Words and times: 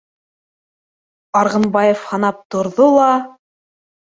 Арғынбаев 1.41 2.07
һанап 2.13 2.43
торҙо 2.57 2.89
ла: 2.99 3.11